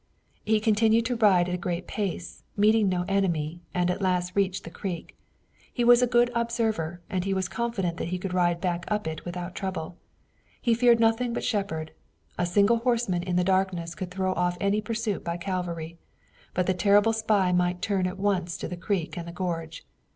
He 0.45 0.59
continued 0.59 1.05
to 1.05 1.15
ride 1.15 1.47
at 1.47 1.53
a 1.53 1.59
great 1.59 1.85
pace, 1.85 2.41
meeting 2.57 2.89
no 2.89 3.05
enemy, 3.07 3.61
and 3.71 3.91
at 3.91 4.01
last 4.01 4.35
reached 4.35 4.63
the 4.63 4.71
creek. 4.71 5.15
He 5.71 5.83
was 5.83 6.01
a 6.01 6.07
good 6.07 6.31
observer 6.33 7.01
and 7.07 7.23
he 7.23 7.35
was 7.35 7.47
confident 7.47 7.97
that 7.97 8.07
he 8.07 8.17
could 8.17 8.33
ride 8.33 8.59
back 8.59 8.83
up 8.87 9.05
it 9.05 9.23
without 9.25 9.53
trouble. 9.53 9.97
He 10.59 10.73
feared 10.73 10.99
nothing 10.99 11.33
but 11.33 11.43
Shepard. 11.43 11.91
A 12.39 12.47
single 12.47 12.77
horseman 12.77 13.21
in 13.21 13.35
the 13.35 13.43
darkness 13.43 13.93
could 13.93 14.09
throw 14.09 14.33
off 14.33 14.57
any 14.59 14.81
pursuit 14.81 15.23
by 15.23 15.37
cavalry, 15.37 15.99
but 16.55 16.65
the 16.65 16.73
terrible 16.73 17.13
spy 17.13 17.51
might 17.51 17.83
turn 17.83 18.07
at 18.07 18.17
once 18.17 18.57
to 18.57 18.67
the 18.67 18.75
creek 18.77 19.15
and 19.19 19.27
the 19.27 19.31
gorge. 19.31 19.85